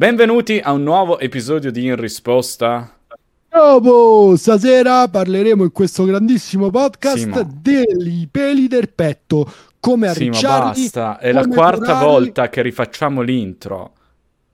[0.00, 2.90] Benvenuti a un nuovo episodio di In Risposta.
[3.50, 7.46] Dopo, stasera parleremo in questo grandissimo podcast Simo.
[7.60, 9.46] dei peli del petto,
[9.78, 12.06] come Sì, ma arricciarli, basta, è la quarta curarli.
[12.06, 13.92] volta che rifacciamo l'intro.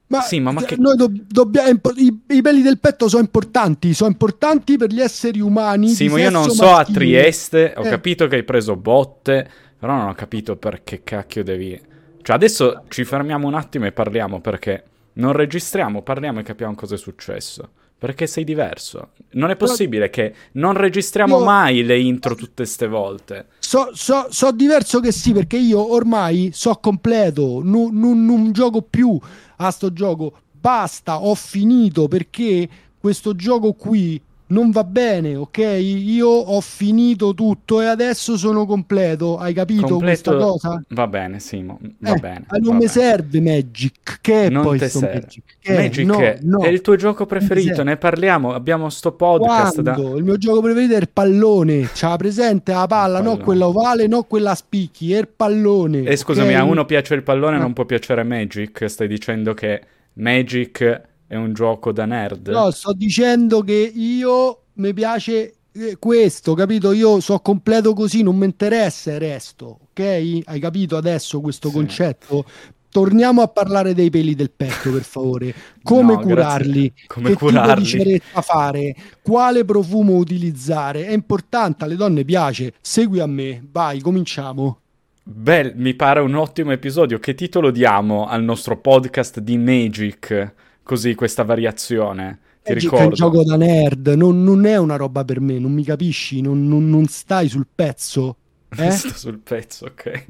[0.08, 3.22] Ma, Sì, ma- ma che- noi dob- dobbiamo, impo- i, i peli del petto sono
[3.22, 5.90] importanti, sono importanti per gli esseri umani.
[5.90, 6.98] Sì, ma io non sesso so a maschile.
[6.98, 7.88] Trieste, ho Eh.
[7.88, 11.80] capito che hai preso botte, però non ho capito perché cacchio devi...
[12.20, 14.82] Cioè adesso ci fermiamo un attimo e parliamo perché
[15.16, 17.70] non registriamo, parliamo e capiamo cosa è successo.
[17.98, 19.12] Perché sei diverso.
[19.30, 23.46] Non è possibile che non registriamo Io- mai le intro tutte ste volte.
[23.58, 28.82] So, so- so diverso che sì, perché io ormai so completo, non, non- non gioco
[28.82, 29.18] più
[29.56, 30.40] a sto gioco.
[30.52, 35.58] Basta, ho finito perché questo gioco qui non va bene, ok?
[35.58, 39.38] Io ho finito tutto e adesso sono completo.
[39.38, 40.80] Hai capito questa cosa?
[40.90, 42.44] Va bene, Simo, va Eh, bene.
[42.48, 44.18] ma non mi serve Magic.
[44.20, 45.00] Che è Non poi sto.
[45.00, 45.42] Magic?
[45.60, 45.76] Che è?
[45.76, 46.60] Magic No, è, no.
[46.62, 49.94] è il tuo gioco preferito, ne parliamo, abbiamo sto podcast da...
[49.96, 51.88] Il mio gioco preferito è il pallone.
[51.92, 56.04] C'ha presente la palla, no quella ovale, no quella a spicchi, è il pallone.
[56.04, 56.60] E scusami, ok?
[56.60, 57.60] a uno piace il pallone, Ah.
[57.60, 58.84] non può piacere Magic?
[58.88, 59.82] Stai dicendo che
[60.14, 62.48] Magic è un gioco da nerd?
[62.48, 66.92] No, sto dicendo che io mi piace eh, questo, capito?
[66.92, 70.40] Io so completo così, non mi interessa il resto, ok?
[70.44, 71.74] Hai capito adesso questo Sì.
[71.74, 72.44] concetto?
[72.88, 75.54] Torniamo a parlare dei peli del petto, per favore.
[75.82, 76.92] Come No, curarli?
[76.94, 77.06] grazie.
[77.06, 78.22] Come che curarli?
[78.40, 78.94] fare?
[79.20, 81.06] Quale profumo utilizzare?
[81.06, 82.72] È importante, alle donne piace.
[82.80, 84.80] Segui a me, vai, cominciamo.
[85.22, 87.18] Beh, mi pare un ottimo episodio.
[87.18, 90.54] Che titolo diamo al nostro podcast di Magic?
[90.86, 92.38] Così, questa variazione.
[92.62, 93.14] Ti Magic è un ricordo.
[93.16, 96.88] gioco da nerd, non, non è una roba per me, non mi capisci, non, non-
[96.88, 98.36] non stai sul pezzo.
[98.78, 98.90] Eh?
[98.92, 100.24] Sto sul pezzo, ok.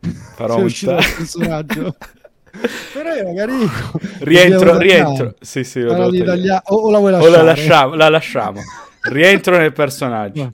[0.36, 1.96] Farò un personaggio.
[2.92, 3.68] Però era carino.
[4.20, 5.34] rientro, rientro.
[5.40, 7.36] Sì, sì, lo italiano- o, o la vuoi O lasciare?
[7.36, 8.60] la lasciamo, la lasciamo.
[9.02, 10.52] Rientro nel personaggio.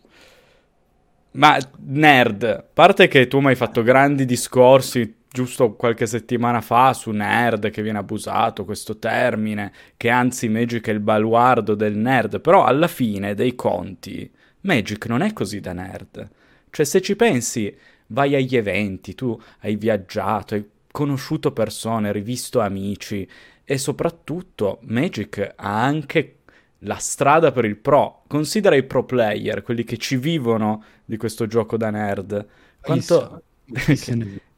[1.32, 6.92] Ma nerd, a parte che tu mi hai fatto grandi discorsi giusto qualche settimana fa
[6.92, 12.40] su nerd che viene abusato questo termine, che anzi Magic è il baluardo del nerd,
[12.40, 14.30] però alla fine dei conti
[14.62, 16.28] Magic non è così da nerd.
[16.70, 17.74] Cioè se ci pensi,
[18.08, 23.28] vai agli eventi, tu hai viaggiato, hai conosciuto persone, rivisto amici
[23.64, 26.38] e soprattutto Magic ha anche
[26.80, 28.24] la strada per il pro.
[28.26, 32.46] Considera i pro player, quelli che ci vivono di questo gioco da nerd.
[32.80, 33.42] Quanto...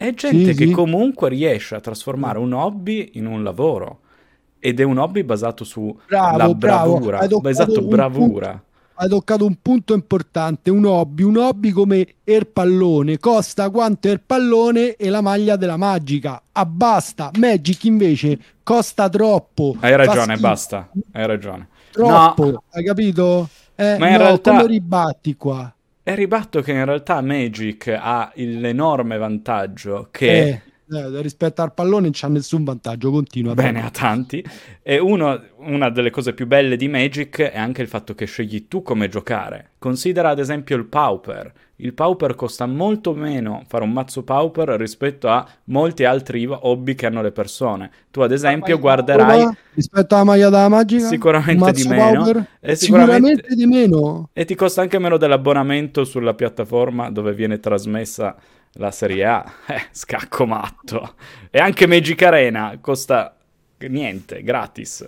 [0.00, 0.70] È gente Sì, che sì.
[0.70, 3.98] comunque riesce a trasformare un hobby in un lavoro.
[4.60, 6.92] Ed è un hobby basato su Bravo, la bravo.
[6.92, 7.18] bravura.
[7.18, 8.62] Hai Esatto, bravura.
[8.94, 14.20] Hai toccato un punto importante, un hobby, un hobby come il pallone, costa quanto il
[14.24, 16.42] pallone e la maglia della magica.
[16.52, 17.32] Ah, basta.
[17.36, 19.74] Magic invece costa troppo.
[19.80, 20.88] Hai ragione, basta.
[21.10, 21.68] Hai ragione.
[21.90, 22.62] Troppo, No.
[22.70, 23.48] hai capito?
[23.74, 25.72] Eh, Ma in no, realtà- come ribatti qua?
[26.08, 30.48] E ribatto che in realtà Magic ha l'enorme vantaggio che...
[30.48, 33.54] Eh, eh, rispetto al pallone non c'ha nessun vantaggio, continua.
[33.54, 34.44] Bene, a tanti.
[34.82, 38.66] E uno- una delle cose più belle di Magic è anche il fatto che scegli
[38.68, 39.70] tu come giocare.
[39.78, 41.52] Considera ad esempio il Pauper.
[41.80, 47.06] Il Pauper costa molto meno fare un mazzo Pauper rispetto a molti altri hobby che
[47.06, 47.90] hanno le persone.
[48.10, 51.06] Tu ad esempio guarderai rispetto alla maglia della magica?
[51.06, 52.22] Sicuramente di meno.
[52.24, 52.46] Pauper?
[52.60, 53.28] E Sicuramente...
[53.44, 54.28] sicuramente- di meno.
[54.32, 58.34] e ti costa anche meno dell'abbonamento sulla piattaforma dove viene trasmessa
[58.78, 59.44] la Serie A.
[59.68, 61.14] Eh, scacco matto.
[61.50, 63.36] E anche Magic Arena costa
[63.78, 65.06] niente, gratis.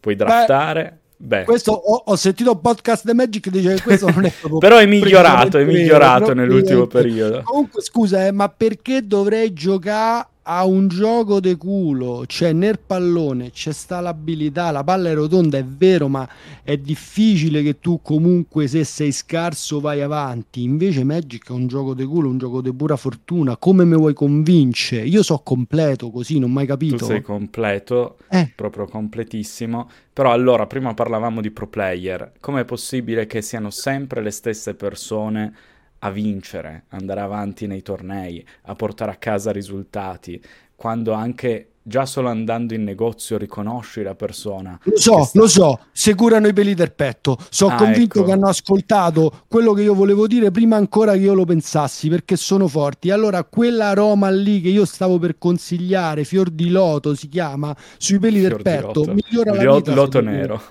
[0.00, 1.00] Puoi draftare.
[1.20, 4.30] Beh, Questo ho, ho sentito un podcast di Magic che dice che questo non è
[4.38, 7.42] proprio però è migliorato, è migliorato nell'ultimo periodo.
[7.42, 12.24] Comunque, scusa, eh, ma perché dovrei giocare a un gioco de culo?
[12.26, 16.26] Cioè, nel pallone c'è sta l'abilità, la palla è rotonda, è vero, ma
[16.62, 20.62] è difficile che tu comunque, se sei scarso, vai avanti.
[20.62, 23.58] Invece Magic è un gioco de culo, un gioco di pura fortuna.
[23.58, 25.02] Come mi vuoi convincere?
[25.06, 27.04] Io so completo così, non ho mai Tu capito.
[27.04, 28.50] sei completo, Eh.
[28.56, 29.88] proprio completissimo.
[30.12, 32.32] Però allora, prima parlavamo di pro player.
[32.40, 35.54] Com'è possibile che siano sempre le stesse persone
[36.00, 40.40] a vincere, andare avanti nei tornei, a portare a casa risultati,
[40.76, 44.78] quando anche già solo andando in negozio riconosci la persona?
[44.82, 47.38] Lo so, sta- lo so, se curano i peli del petto.
[47.48, 48.24] Sono Ah, convinto ecco.
[48.26, 52.36] che hanno ascoltato quello che io volevo dire prima ancora che io lo pensassi, perché
[52.36, 53.10] sono forti.
[53.10, 58.18] Allora, quella Roma lì che io stavo per consigliare, Fior di Loto si chiama, sui
[58.18, 59.14] peli del Fior di petto, loto.
[59.14, 59.94] migliora la Lo- vita.
[59.94, 60.62] loto nero.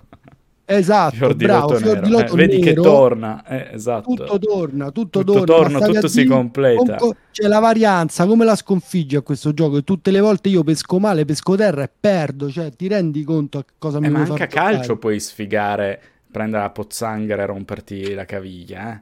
[0.70, 4.14] Esatto, Fior di bravo, loto fior di loto Eh, vedi che torna, eh, esatto.
[4.14, 6.96] Tutto torna, tutto, Tutto torna, torna, tutto si completa.
[6.98, 9.82] con- C'è la varianza, come la sconfiggi a questo gioco?
[9.86, 13.66] Tutte le volte io pesco male, pesco terra e perdo, cioè ti rendi conto a
[13.78, 14.76] cosa mi Eh, ma anche a giocare?
[14.76, 19.02] calcio puoi sfigare, prendere la pozzanghera e romperti la caviglia, eh?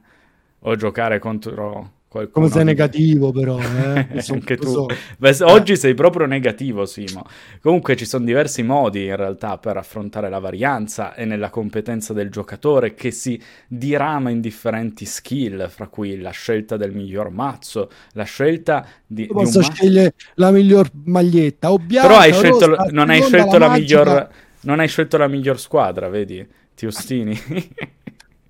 [0.60, 4.06] O giocare contro qualcuno Come sei di- negativo però, eh?
[4.30, 4.68] Anche tu.
[4.70, 4.86] so.
[5.18, 7.24] Beh, oggi sei proprio negativo, Simo.
[7.60, 12.30] Comunque ci sono diversi modi in realtà per affrontare la varianza e nella competenza del
[12.30, 18.24] giocatore che si dirama in differenti skill, fra cui la scelta del miglior mazzo, la
[18.24, 19.72] scelta di, Io di un posso mazzo.
[19.72, 23.68] scegliere la miglior maglietta o bianca Però hai scelto, rossa, a non hai scelto la
[23.70, 24.28] miglior,
[24.60, 26.46] non hai scelto la miglior squadra, vedi?
[26.74, 27.38] Ti ostini.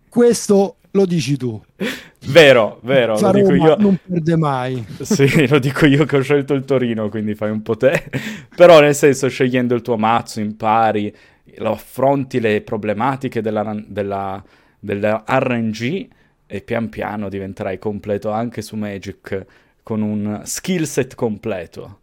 [0.09, 1.61] Questo lo dici tu.
[2.29, 3.77] vero, vero, lo dico io.
[3.77, 4.85] non perde mai.
[5.03, 8.11] Sì, lo dico io che ho scelto il Torino, quindi fai un po' te.
[8.55, 11.15] Però nel senso, scegliendo il tuo mazzo, impari,
[11.57, 14.43] lo affronti le problematiche della, della,
[14.79, 16.09] della RNG
[16.47, 19.45] e pian piano diventerai completo anche su Magic
[19.83, 22.01] con un skill set completo.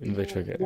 [0.00, 0.58] Invece che...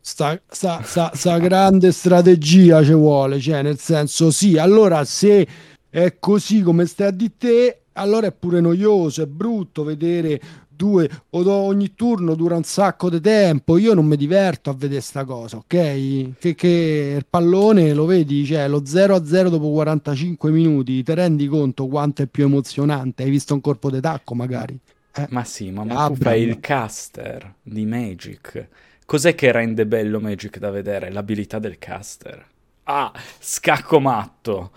[0.00, 5.46] Sta, sta- sta- sta grande strategia ci vuole, cioè nel senso sì, allora se
[5.90, 11.08] è così come stai a di te, allora è pure noioso, è brutto vedere due
[11.30, 15.00] o do- ogni turno dura un sacco di tempo, io non mi diverto a vedere
[15.00, 16.36] sta cosa, ok?
[16.38, 21.14] Che, che il pallone lo vedi, cioè lo 0 a 0 dopo 45 minuti, ti
[21.14, 23.22] rendi conto quanto è più emozionante?
[23.22, 24.78] Hai visto un colpo di tacco magari?
[25.12, 28.68] Eh, Ma sì, ma, ma tu fai il caster di Magic.
[29.04, 31.10] Cos'è che rende bello Magic da vedere?
[31.10, 32.46] L'abilità del caster.
[32.84, 34.70] Ah, scacco matto.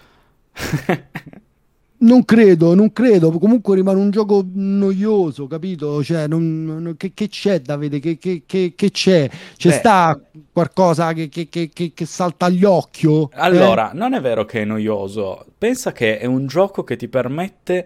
[2.01, 3.29] Non credo, non credo.
[3.31, 6.01] Comunque rimane un gioco noioso, capito?
[6.01, 7.99] Cioè, non- non- che, che c'è da vedere?
[8.01, 9.29] Che, che- che- che c'è?
[9.57, 9.75] C'è Beh.
[9.75, 10.21] sta
[10.53, 13.05] qualcosa che, che- che- che- che salta agli occhi?
[13.33, 15.45] Allora, non è vero che è noioso.
[15.57, 17.85] Pensa che è un gioco che ti permette,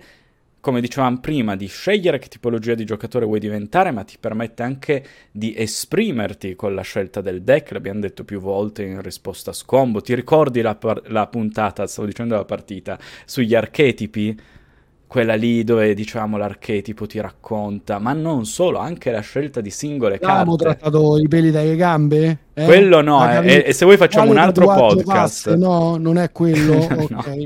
[0.63, 5.05] come dicevamo prima, di scegliere che tipologia di giocatore vuoi diventare, ma ti permette anche
[5.29, 7.73] di esprimerti con la scelta del deck.
[7.73, 9.99] L'abbiamo detto più volte in risposta a Scombo.
[9.99, 14.39] Ti ricordi la, par- la puntata, stavo dicendo la partita, sugli archetipi?
[15.13, 20.15] Quella lì dove diciamo l'archetipo ti racconta, ma non solo, anche la scelta di singole
[20.15, 20.63] Abbiamo carte.
[20.79, 22.37] trattato i peli dalle gambe?
[22.55, 22.65] Eh?
[22.65, 25.05] Quello no, eh, e- e se vuoi facciamo Quale un altro podcast.
[25.05, 25.55] passe?
[25.55, 26.87] No, non è quello.
[27.13, 27.19] No.
[27.19, 27.27] Ok.
[27.27, 27.43] eh?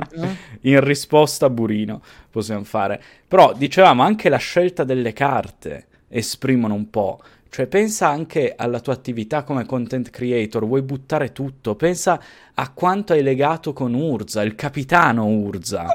[0.62, 3.02] in risposta a Burino possiamo fare.
[3.28, 7.20] Però dicevamo anche la scelta delle carte esprimono un po'.
[7.50, 12.18] Cioè pensa anche alla tua attività come content creator, vuoi buttare tutto, pensa
[12.54, 15.86] a quanto hai legato con Urza, il capitano Urza.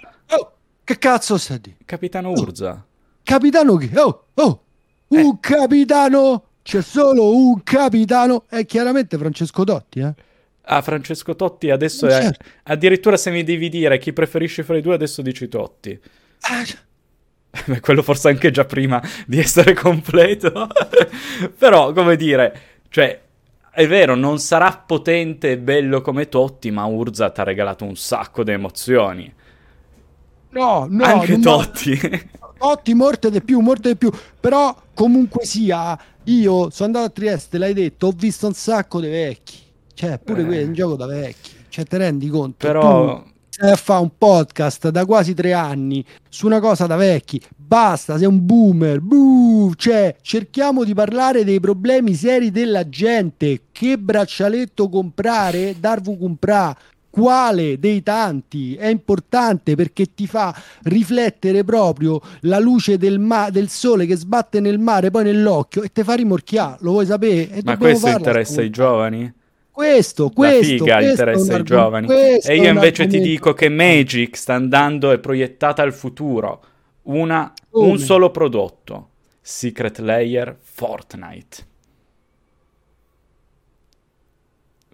[0.83, 1.77] Oh, che cazzo a dire?
[1.85, 2.85] Capitano Urza.
[3.23, 3.91] Capitano che?
[3.99, 4.63] Oh, oh,
[5.09, 5.39] un Eh.
[5.41, 6.45] capitano!
[6.63, 8.45] C'è solo un capitano!
[8.49, 10.15] È chiaramente Francesco Totti, eh?
[10.63, 12.11] Ah, Francesco Totti adesso è...
[12.11, 12.45] certo.
[12.65, 15.99] Addirittura se mi devi dire chi preferisci fra i due, adesso dici Totti.
[16.41, 16.65] Ah,
[17.67, 20.69] Beh, quello forse anche già prima di essere completo.
[21.59, 23.21] Però, come dire, cioè,
[23.71, 27.97] è vero, non sarà potente e bello come Totti, ma Urza ti ha regalato un
[27.97, 29.33] sacco di emozioni.
[30.53, 31.99] No, no, anche Totti.
[32.59, 34.11] Totti morte di più, morte di più.
[34.39, 39.09] Però comunque sia, io sono andato a Trieste, l'hai detto, ho visto un sacco di
[39.09, 39.59] vecchi.
[39.95, 40.45] Cioè, pure Eh.
[40.45, 41.51] quello è un gioco da vecchi.
[41.69, 42.67] Cioè, ti rendi conto?
[42.67, 43.23] Però...
[43.23, 47.41] Tu stai a fare un podcast da quasi tre anni su una cosa da vecchi.
[47.55, 49.01] Basta, sei un boomer.
[49.01, 53.65] Buh, cioè, cerchiamo di parlare dei problemi seri della gente.
[53.71, 55.75] Che braccialetto comprare?
[55.79, 56.77] Darvi comprare.
[57.13, 63.69] Quale dei tanti è importante perché ti fa riflettere proprio la luce del, ma- del
[63.69, 66.79] sole che sbatte nel mare, poi nell'occhio e ti fa rimorchiare.
[66.81, 67.51] Lo vuoi sapere?
[67.51, 69.33] E Ma questo farla, interessa sta ai giovani?
[69.71, 72.07] questo, La questo, figa questo interessa ai giovani.
[72.09, 76.63] E io invece ti dico che Magic sta andando e proiettata al futuro.
[77.03, 79.09] Una, un solo prodotto.
[79.43, 81.67] Secret Layer Fortnite.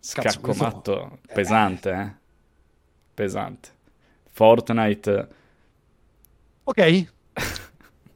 [0.00, 2.12] Scacco questo- matto pesante, eh?
[3.14, 3.68] Pesante.
[4.30, 5.28] Fortnite.
[6.64, 7.06] Ok.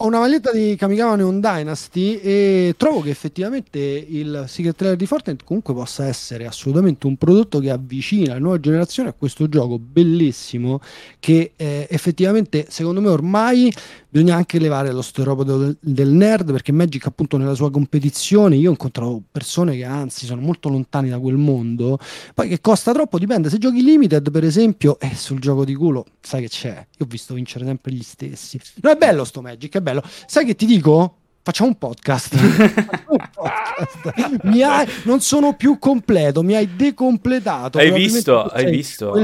[0.02, 5.06] Ho una maglietta di Kamigawa Neon Dynasty e trovo che effettivamente il Secret Lair di
[5.06, 9.78] Fortnite comunque possa essere assolutamente un prodotto che avvicina la nuova generazione a questo gioco
[9.78, 10.80] bellissimo
[11.20, 13.72] che eh, effettivamente secondo me ormai
[14.12, 18.68] bisogna anche levare lo stereotipo del, del nerd perché Magic appunto nella sua competizione io
[18.68, 21.98] ho incontrato persone che anzi sono molto lontani da quel mondo.
[22.34, 23.48] Poi che costa troppo dipende.
[23.48, 26.74] Se giochi limited per esempio e sul gioco di culo sai che c'è.
[26.74, 28.60] Io ho visto vincere sempre gli stessi.
[28.82, 29.91] No è bello sto Magic è bello
[30.26, 34.44] sai che ti dico facciamo un podcast Facciamo un podcast.
[34.44, 37.78] Mi hai, non sono più completo, mi hai decompletato.
[37.78, 38.42] Hai visto?
[38.44, 39.14] Hai visto?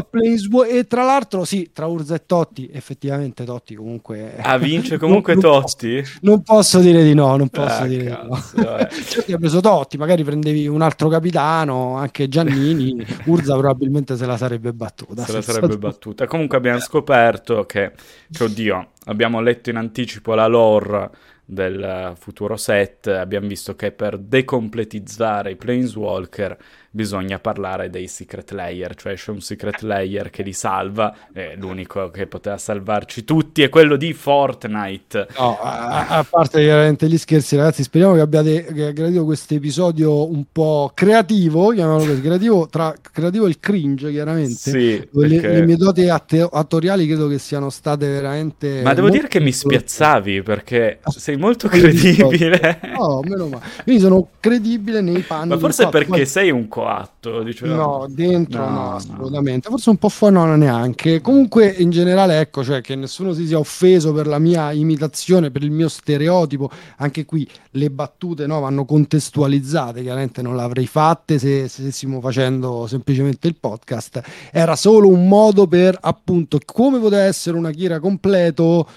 [0.65, 4.37] e tra l'altro, sì, tra Urza e Totti, effettivamente Totti comunque...
[4.41, 5.95] Ah, vince comunque non, Totti?
[5.95, 8.77] Non posso, non posso, dire di no, non posso ah, dire cazzo, di no.
[8.89, 14.37] certo, hai preso Totti, magari prendevi un altro capitano, anche Giannini, Urza probabilmente se la
[14.37, 15.25] sarebbe battuta.
[15.25, 16.27] Se la sarebbe battuta.
[16.27, 17.93] Comunque abbiamo scoperto che,
[18.31, 21.11] che oddio, abbiamo letto in anticipo la lore
[21.51, 26.59] del futuro set, abbiamo visto che per decompletizzare i Planeswalker
[26.91, 32.11] bisogna parlare dei secret layer, cioè c'è un secret layer che li salva, e l'unico
[32.11, 35.29] che poteva salvarci tutti è quello di Fortnite.
[35.39, 40.45] No, a, a parte chiaramente gli scherzi, ragazzi, speriamo che abbiate gradito questo episodio un
[40.51, 44.55] po' creativo, chiamiamolo così, creativo, tra creativo e il cringe, chiaramente.
[44.55, 45.49] Sì, le, perché...
[45.49, 48.83] le mie doti att- attoriali credo che siano state veramente...
[48.83, 52.81] Ma devo dire che mi spiazzavi, perché sei molto credibile.
[52.97, 53.65] No, meno male.
[53.83, 55.51] Quindi sono credibile nei panni.
[55.51, 57.75] Ma forse perché sei un coatto, diciamo.
[57.75, 59.69] No, dentro no, no assolutamente.
[59.69, 59.75] No.
[59.75, 61.21] Forse un po' fuori no, neanche.
[61.21, 65.63] Comunque, in generale, ecco, cioè che nessuno si sia offeso per la mia imitazione, per
[65.63, 66.71] il mio stereotipo.
[66.97, 70.01] Anche qui le battute no, vanno contestualizzate.
[70.01, 74.23] Chiaramente non l'avrei fatte se, se stessimo facendo semplicemente il podcast.
[74.51, 78.89] Era solo un modo per appunto come poteva essere una Kira completo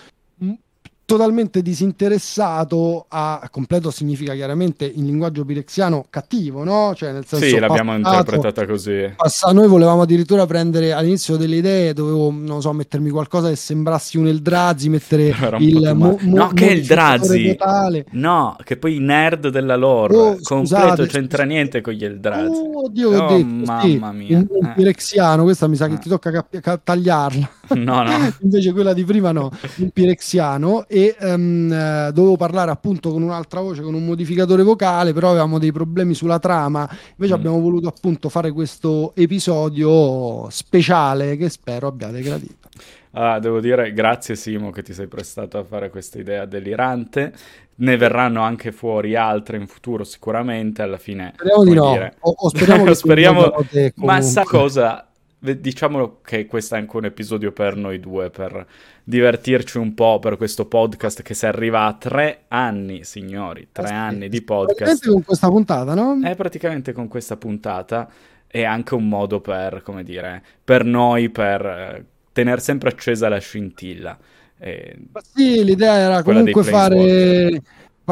[1.12, 6.94] totalmente disinteressato a completo significa chiaramente in linguaggio pirexiano cattivo, no?
[6.96, 9.14] Cioè nel senso Sì, l'abbiamo passato, interpretata così.
[9.18, 14.18] Passato, noi volevamo addirittura prendere all'inizio delle idee, dovevo non so, mettermi qualcosa che sembrassi
[14.18, 17.56] un Eldrazi, mettere il mo, mo, No, che Eldrazi.
[17.58, 18.06] Totale.
[18.12, 22.62] No, che poi i nerd della lore, oh, completo scusate, c'entra niente con gli Eldrazi.
[22.74, 24.38] Oh, Dio, oh, detto, mamma sì, mia.
[24.38, 24.74] Un, un eh.
[24.76, 26.00] pirexiano, questa mi sa che eh.
[26.00, 27.50] ti tocca cap- tagliarla.
[27.76, 28.34] No, no.
[28.42, 33.82] Invece quella di prima no, un pirexiano e um, dovevo parlare appunto con un'altra voce,
[33.82, 37.38] con un modificatore vocale, però avevamo dei problemi sulla trama, invece mm.
[37.38, 42.70] abbiamo voluto appunto fare questo episodio speciale che spero abbiate gradito.
[43.14, 47.34] Ah, devo dire grazie Simo che ti sei prestato a fare questa idea delirante.
[47.76, 51.34] Ne verranno anche fuori altre in futuro sicuramente, alla fine...
[51.36, 52.16] Speriamo di no, dire...
[52.20, 53.54] o, o speriamo speriamo...
[53.96, 55.11] Ma sa cosa?
[55.42, 58.66] Diciamo che questo è anche un episodio per noi due, per
[59.04, 63.94] divertirci un po' per questo podcast che si arriva a tre anni, signori, tre eh
[63.94, 64.78] anni di podcast.
[64.78, 66.20] Praticamente con questa puntata, no?
[66.22, 68.10] È praticamente con questa puntata
[68.46, 73.40] è anche un modo per, come dire, per noi, per eh, tenere sempre accesa la
[73.40, 74.18] scintilla.
[74.60, 74.96] Eh,
[75.34, 77.62] sì, l'idea era comunque fare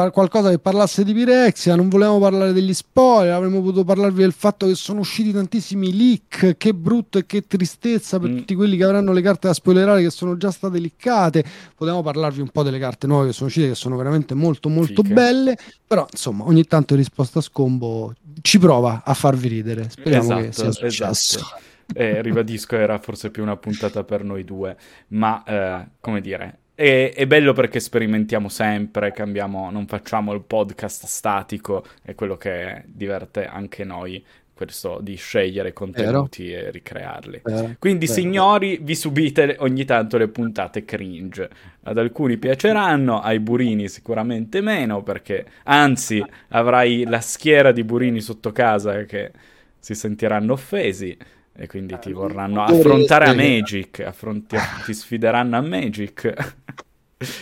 [0.08, 4.66] qualcosa che parlasse di Pirexia, non volevamo parlare degli spoiler, avremmo potuto parlarvi del fatto
[4.66, 8.36] che sono usciti tantissimi leak, che brutto e che tristezza per mm.
[8.38, 11.44] tutti quelli che avranno le carte da spoilerare che sono già state leakate,
[11.76, 15.02] potevamo parlarvi un po' delle carte nuove che sono uscite che sono veramente molto molto
[15.02, 15.14] Fiche.
[15.14, 20.42] belle, però insomma ogni tanto risposta a scombo ci prova a farvi ridere, speriamo esatto,
[20.42, 21.38] che sia successo.
[21.38, 21.68] Esatto.
[21.92, 24.76] Eh, ribadisco, era forse più una puntata per noi due,
[25.08, 31.04] ma eh, come dire, è, è, bello perché sperimentiamo sempre, cambiamo, non facciamo il podcast
[31.04, 36.68] statico, è quello che diverte anche noi, questo di scegliere contenuti Vero.
[36.68, 37.40] e ricrearli.
[37.44, 37.74] Vero.
[37.78, 38.18] Quindi, Vero.
[38.18, 41.50] signori, vi subite ogni tanto le puntate cringe.
[41.82, 48.52] Ad alcuni piaceranno, ai burini sicuramente meno, perché anzi avrai la schiera di burini sotto
[48.52, 49.32] casa che
[49.78, 51.14] si sentiranno offesi
[51.52, 56.54] e quindi ti vorranno affrontare a Magic, affronti- ti sfideranno a Magic.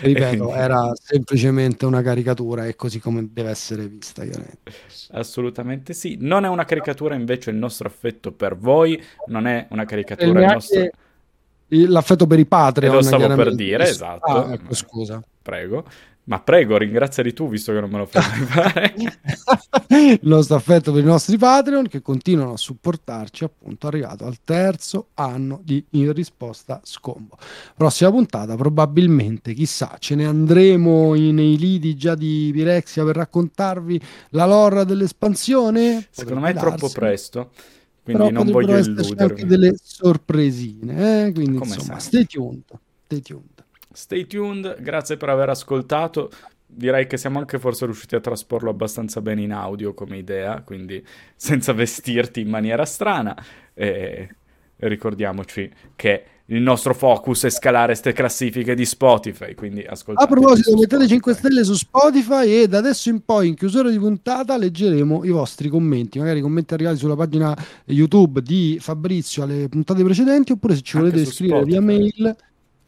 [0.00, 4.24] Ripeto, era semplicemente una caricatura e così come deve essere vista.
[4.24, 4.72] Chiaramente.
[5.12, 6.16] Assolutamente sì.
[6.18, 10.52] Non è una caricatura invece il nostro affetto per voi, non è una caricatura il
[10.52, 10.90] nostro...
[11.68, 12.92] L'affetto per i Patreon.
[12.92, 14.46] E lo stavo per dire, esatto.
[14.46, 15.22] Ah, ecco, scusa.
[15.40, 15.84] Prego.
[16.28, 18.94] Ma prego, ringraziali tu, visto che non me lo fai fare.
[19.88, 25.08] il nostro affetto per i nostri Patreon che continuano a supportarci, appunto, arrivato al terzo
[25.14, 27.38] anno di In Risposta Scombo.
[27.74, 33.98] Prossima puntata, probabilmente, chissà, ce ne andremo nei lidi già di Pirexia per raccontarvi
[34.30, 36.08] la lore dell'espansione?
[36.10, 36.68] Secondo me è darsi.
[36.76, 37.50] troppo presto.
[38.02, 39.22] Quindi Però non voglio illudervi.
[39.22, 41.32] anche delle sorpresine, eh?
[41.32, 42.64] quindi Come insomma, stay tuned,
[43.06, 43.57] stay tuned.
[43.98, 46.30] Stay tuned, grazie per aver ascoltato.
[46.64, 51.04] Direi che siamo anche forse riusciti a trasporlo abbastanza bene in audio come idea, quindi
[51.34, 53.36] senza vestirti in maniera strana.
[53.74, 54.28] E
[54.76, 60.24] ricordiamoci che il nostro focus è scalare queste classifiche di Spotify, quindi ascoltate.
[60.24, 63.98] A proposito, mettete 5 stelle su Spotify e da adesso in poi, in chiusura di
[63.98, 67.52] puntata, leggeremo i vostri commenti, magari commenti arrivati sulla pagina
[67.86, 72.36] YouTube di Fabrizio alle puntate precedenti, oppure se ci volete scrivere via mail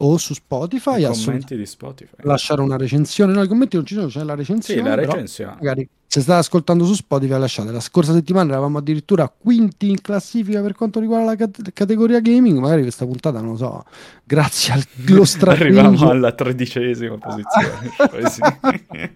[0.03, 1.01] o su Spotify.
[1.01, 2.15] I commenti di Spotify.
[2.21, 3.33] Lasciare una recensione.
[3.33, 4.81] No, i commenti non ci sono, c'è la recensione.
[4.81, 5.55] Sì, la recensione.
[5.55, 7.71] Magari se state ascoltando su Spotify lasciate.
[7.71, 12.57] La scorsa settimana eravamo addirittura quinti in classifica per quanto riguarda la cat- categoria gaming.
[12.59, 13.85] Magari questa puntata, non lo so,
[14.23, 15.79] grazie allo strategico.
[15.79, 19.15] Arriviamo alla tredicesima posizione.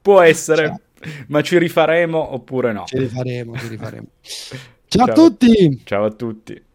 [0.00, 1.10] Può essere, cioè.
[1.28, 2.84] ma ci rifaremo oppure no.
[2.84, 4.06] Ci rifaremo, ci rifaremo.
[4.20, 5.80] Ciao, Ciao a tutti!
[5.84, 6.66] Ciao a tutti!